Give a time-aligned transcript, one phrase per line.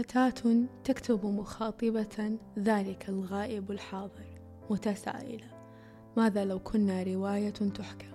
[0.00, 5.46] فتاة تكتب مخاطبة ذلك الغائب الحاضر متسائلة.
[6.16, 8.06] ماذا لو كنا رواية تحكى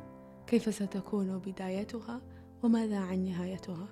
[0.47, 2.21] كيف ستكون بدايتها؟
[2.63, 3.87] وماذا عن نهايتها؟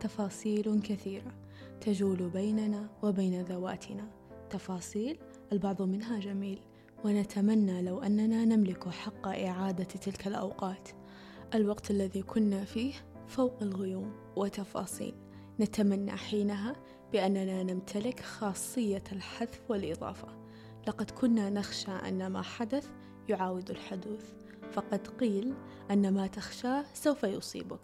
[0.00, 1.32] تفاصيل كثيرة
[1.80, 4.08] تجول بيننا وبين ذواتنا.
[4.50, 5.18] تفاصيل؟
[5.52, 6.60] البعض منها جميل.
[7.04, 10.88] ونتمنى لو أننا نملك حق إعادة تلك الأوقات.
[11.54, 12.92] الوقت الذي كنا فيه
[13.26, 15.14] فوق الغيوم وتفاصيل.
[15.60, 16.76] نتمنى حينها
[17.12, 20.28] بأننا نمتلك خاصية الحذف والإضافة.
[20.88, 22.88] لقد كنا نخشى أن ما حدث
[23.28, 24.32] يعاود الحدوث.
[24.72, 25.54] فقد قيل
[25.90, 27.80] أن ما تخشاه سوف يصيبك.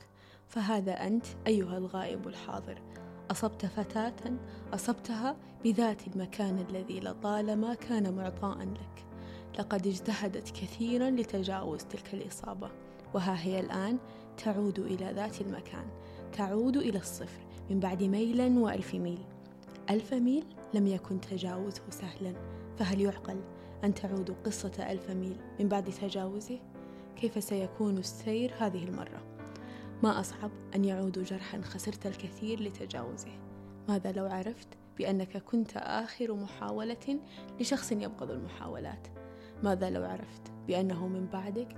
[0.49, 2.83] فهذا أنت أيها الغائب الحاضر.
[3.31, 4.39] أصبت فتاة
[4.75, 9.07] أصبتها بذات المكان الذي لطالما كان معطاء لك.
[9.59, 12.71] لقد اجتهدت كثيرا لتجاوز تلك الإصابة.
[13.15, 13.99] وها هي الآن
[14.45, 15.87] تعود إلى ذات المكان.
[16.33, 17.48] تعود إلى الصفر.
[17.71, 19.19] من بعد ميلا وألف ميل
[19.91, 22.35] ألف ميل لم يكن تجاوزه سهلا
[22.79, 23.41] فهل يعقل
[23.85, 26.59] أن تعود قصة ألف ميل من بعد تجاوزه؟
[27.17, 29.23] كيف سيكون السير هذه المرة؟
[30.03, 33.33] ما أصعب أن يعود جرحا خسرت الكثير لتجاوزه
[33.89, 37.21] ماذا لو عرفت بأنك كنت آخر محاولة
[37.61, 39.09] لشخص يبغض المحاولات
[39.63, 41.69] ماذا لو عرفت بأنه من بعدك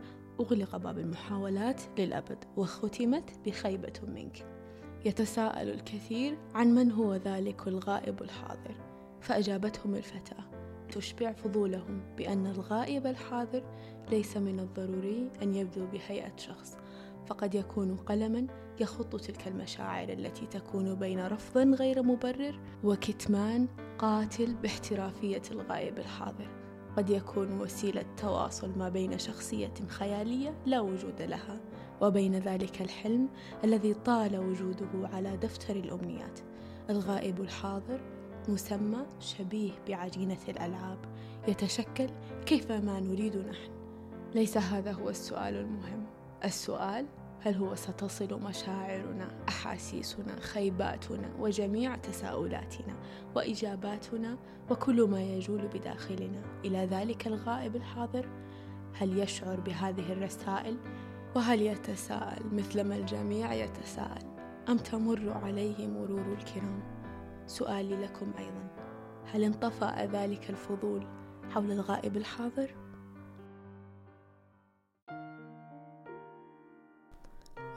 [0.41, 4.60] أغلق باب المحاولات للأبد وختمت بخيبة منك
[5.05, 8.75] يتساءل الكثير عن من هو ذلك الغائب الحاضر
[9.21, 10.45] فأجابتهم الفتاة
[10.93, 13.63] تشبع فضولهم بأن الغائب الحاضر
[14.11, 16.77] ليس من الضروري أن يبدو بهيئة شخص
[17.27, 18.47] فقد يكون قلما
[18.81, 26.49] يخط تلك المشاعر التي تكون بين رفض غير مبرر وكتمان قاتل باحترافية الغائب الحاضر.
[26.97, 31.61] قد يكون وسيلة تواصل ما بين شخصية خيالية لا وجود لها.
[32.01, 33.29] وبين ذلك الحلم
[33.65, 36.41] الذي طال وجوده على دفتر الأمنيات.
[36.91, 38.01] الغائب الحاضر
[38.49, 40.99] مسمى شبيه بعجينة الألعاب
[41.49, 42.07] يتشكل
[42.47, 43.71] كيفما نريد نحن.
[44.35, 46.07] ليس هذا هو السؤال المهم.
[46.45, 47.07] السؤال
[47.43, 52.95] هل هو ستصل مشاعرنا أحاسيسنا خيباتنا وجميع تساؤلاتنا
[53.37, 54.37] وإجاباتنا
[54.71, 58.29] وكل ما يجول بداخلنا؟ إلى ذلك الغائب الحاضر
[58.95, 60.77] هل يشعر بهذه الرسائل
[61.35, 64.37] وهل يتساءل مثلما الجميع يتساءل؟
[64.69, 66.83] أم تمر عليه مرور الكرام؟
[67.47, 68.71] سؤالي لكم أيضا.
[69.33, 71.07] هل انطفأ ذلك الفضول
[71.51, 72.75] حول الغائب الحاضر؟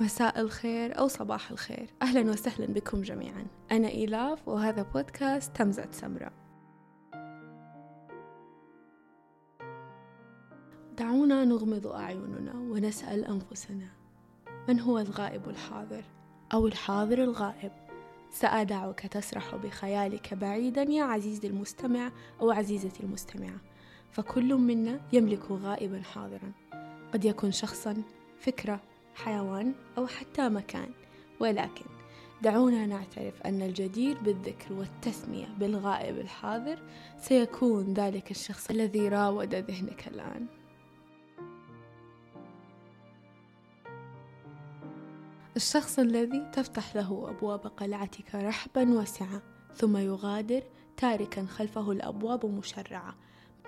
[0.02, 1.90] مساء الخير أو صباح الخير.
[2.02, 3.46] أهلا وسهلا بكم جميعا.
[3.72, 6.43] أنا إيلاف وهذا بودكاست تمزة سمراء.
[10.98, 13.88] دعونا نغمض أعيننا ونسأل أنفسنا
[14.70, 16.04] من هو الغائب الحاضر؟
[16.54, 17.72] أو الحاضر الغائب.
[18.32, 22.12] سأدعك تسرح بخيالك بعيدا يا عزيزي المستمع
[22.42, 23.58] أو عزيزتي المستمعة.
[24.12, 26.52] فكل منا يملك غائبا حاضرا.
[27.14, 28.04] قد يكون شخصا
[28.40, 28.80] فكرة
[29.16, 30.90] حيوان أو حتى مكان.
[31.40, 31.86] ولكن
[32.42, 36.80] دعونا نعترف أن الجدير بالذكر والتسمية بالغائب الحاضر
[37.18, 40.46] سيكون ذلك الشخص الذي راود ذهنك الآن.
[45.56, 49.42] الشخص الذي تفتح له أبواب قلعتك رحبا واسعة
[49.76, 50.64] ثم يغادر
[50.98, 53.16] تاركا خلفه الأبواب مشرعة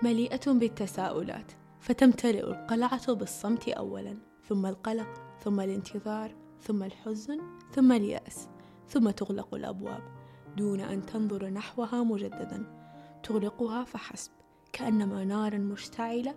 [0.02, 1.52] مليئة بالتساؤلات.
[1.80, 5.08] فتمتلئ القلعة بالصمت أولا ثم القلق
[5.44, 7.40] ثم الانتظار ثم الحزن
[7.72, 8.48] ثم اليأس
[8.88, 10.02] ثم تغلق الأبواب
[10.56, 12.86] دون أن تنظر نحوها مجددا.
[13.22, 14.30] تغلقها فحسب
[14.72, 16.34] كأنما نار مشتعلة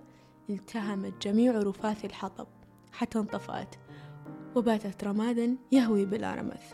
[0.50, 2.48] التهمت جميع رفاف الحطب.
[2.92, 3.76] حتى انطفأت
[4.56, 6.74] وباتت رمادا يهوي بلا رمث.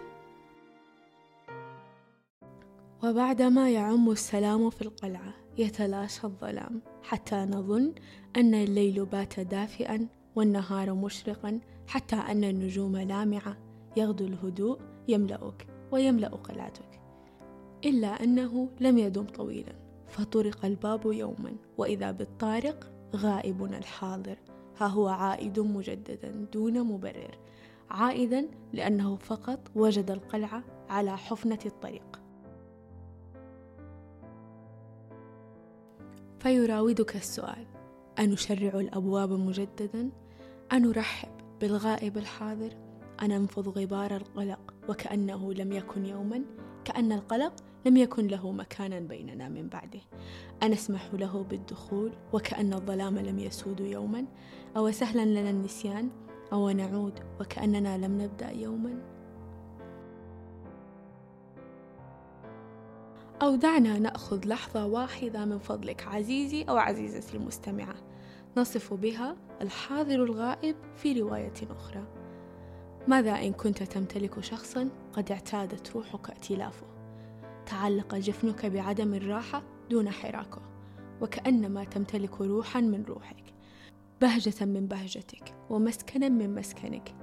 [3.04, 7.94] وبعدما يعم السلام في القلعة يتلاشى الظلام حتى نظن
[8.38, 13.58] أن الليل بات دافئا والنهار مشرقا حتى أن النجوم لامعة.
[13.98, 17.02] يغدو الهدوء يملأك ويملأ قلعتك
[17.86, 19.76] إلا أنه لم يدم طويلا.
[20.08, 21.56] فطرق الباب يوما.
[21.78, 24.38] وإذا بالطارق غائبنا الحاضر.
[24.78, 27.38] ها هو عائد مجددا دون مبرر.
[27.90, 32.22] عائدا لأنه فقط وجد القلعة على حفنة الطريق.
[36.40, 37.66] فيراودك السؤال
[38.20, 40.10] أنشرع الأبواب مجددا؟
[40.74, 41.30] أنرحب
[41.62, 42.74] بالغائب الحاضر؟
[43.22, 46.42] أننفض غبار القلق وكأنه لم يكن يوما؟
[46.86, 47.54] كأن القلق
[47.86, 50.02] لم يكن له مكانا بيننا من بعده.
[50.64, 54.26] أنسمح له بالدخول وكأن الظلام لم يسود يوما؟
[54.78, 56.10] أو سهلا لنا النسيان؟
[56.54, 59.02] أو نعود وكأننا لم نبدأ يوما.
[63.42, 67.96] أو دعنا نأخذ لحظة واحدة من فضلك عزيزي أو عزيزتي المستمعة.
[68.58, 72.04] نصف بها الحاضر الغائب في رواية أخرى.
[73.08, 76.86] ماذا إن كنت تمتلك شخصا قد اعتادت روحك ائتلافه؟
[77.66, 80.62] تعلق جفنك بعدم الراحة دون حراكه
[81.22, 83.55] وكأنما تمتلك روحا من روحك.
[84.22, 87.16] بهجة من بهجتك ومسكنا من مسكنك.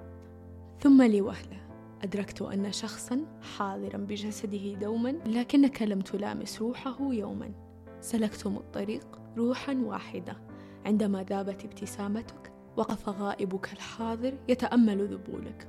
[0.81, 1.63] ثم لوهلة
[2.03, 3.25] أدركت أن شخصا
[3.57, 7.53] حاضرا بجسده دوما لكنك لم تلامس روحه يوما.
[8.01, 10.37] سلكتم الطريق روحا واحدة.
[10.87, 15.69] عندما ذابت ابتسامتك وقف غائبك الحاضر يتأمل ذبولك.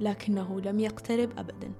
[0.00, 1.72] لكنه لم يقترب أبدا.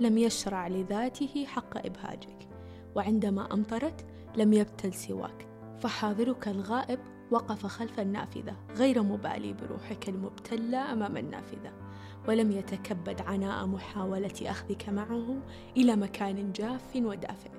[0.00, 2.48] لم يشرع لذاته حق إبهاجك.
[2.96, 4.06] وعندما أمطرت
[4.36, 5.48] لم يبتل سواك.
[5.80, 6.98] فحاضرك الغائب
[7.30, 11.72] وقف خلف النافذة غير مبالي بروحك المبتلة أمام النافذة
[12.28, 15.42] ولم يتكبد عناء محاولة أخذك معه
[15.76, 17.50] إلى مكان جاف ودافئ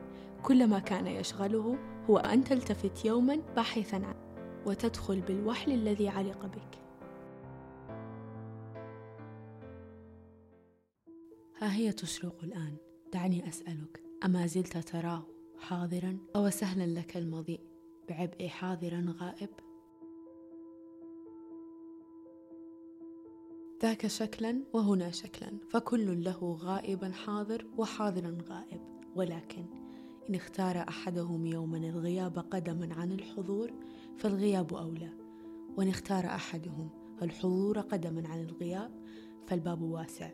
[0.43, 1.77] كل ما كان يشغله
[2.09, 4.27] هو أن تلتفت يوما باحثا عنه
[4.65, 6.79] وتدخل بالوحل الذي علق بك.
[11.61, 12.75] ها هي تشرق الآن.
[13.13, 15.23] دعني أسألك أما زلت تراه
[15.59, 17.76] حاضرا؟ أو سهلا لك المضيء؟
[18.09, 19.49] بعبء حاضرا غائب.
[23.81, 28.81] ذاك شكلا وهنا شكلا فكل له غائبا حاضر وحاضرا غائب.
[29.15, 29.65] ولكن
[30.29, 33.73] إن اختار أحدهم يوما الغياب قدما عن الحضور
[34.17, 35.09] فالغياب أولى.
[35.77, 36.89] وإن اختار أحدهم
[37.21, 38.91] الحضور قدما عن الغياب
[39.47, 40.31] فالباب واسع.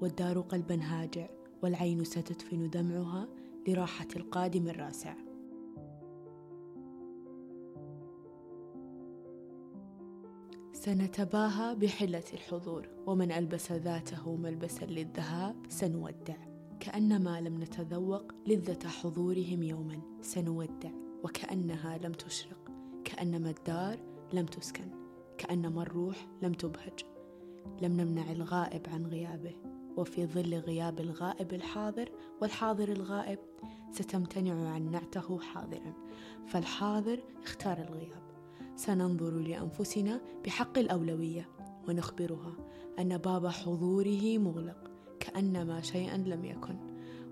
[0.00, 1.28] والدار قلبا هاجع
[1.62, 3.28] والعين ستدفن دمعها
[3.68, 5.29] لراحة القادم الراسع.
[10.80, 16.36] سنتباهى بحلة الحضور ومن ألبس ذاته ملبسا للذهاب سنودع.
[16.80, 20.90] كأنما لم نتذوق لذة حضورهم يوما سنودع.
[21.24, 22.70] وكأنها لم تشرق
[23.04, 23.98] كأنما الدار
[24.32, 24.90] لم تسكن
[25.38, 27.04] كأنما الروح لم تبهج.
[27.82, 29.54] لم نمنع الغائب عن غيابه
[29.96, 32.10] وفي ظل غياب الغائب الحاضر
[32.42, 33.38] والحاضر الغائب
[33.90, 35.92] ستمتنع عن نعته حاضرا.
[36.46, 38.29] فالحاضر اختار الغياب.
[38.80, 41.48] سننظر لأنفسنا بحق الأولوية
[41.88, 42.52] ونخبرها
[42.98, 44.90] أن باب حضوره مغلق
[45.20, 46.76] كأنما شيئا لم يكن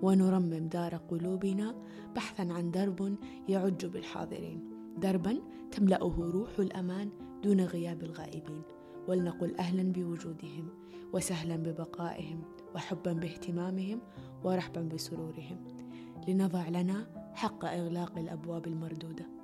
[0.03, 1.75] ونرمم دار قلوبنا
[2.17, 3.17] بحثا عن درب
[3.49, 4.71] يعج بالحاضرين.
[4.99, 5.39] دربا
[5.71, 7.11] تملأه روح الأمان
[7.43, 8.63] دون غياب الغائبين.
[9.09, 10.69] ولنقل أهلا بوجودهم
[11.13, 12.43] وسهلا ببقائهم
[12.75, 14.01] وحبا باهتمامهم
[14.45, 15.65] ورحبا بسرورهم.
[16.29, 19.38] لنضع لنا حق إغلاق الأبواب المردودة.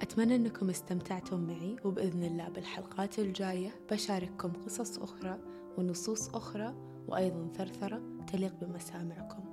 [0.00, 5.38] أتمنى أنكم استمتعتم معي وبإذن الله بالحلقات الجاية بشارككم قصص أخرى
[5.78, 6.74] ونصوص أخرى
[7.08, 8.02] وأيضا ثرثرة
[8.32, 9.44] تليق بمسامعكم.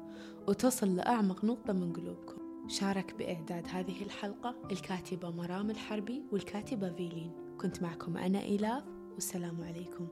[0.47, 2.67] وتصل لأعمق نقطة من قلوبكم.
[2.67, 7.31] شارك بإعداد هذه الحلقة الكاتبة مرام الحربي والكاتبة فيلين.
[7.61, 8.83] كنت معكم أنا إيلاف
[9.13, 10.07] والسلام عليكم.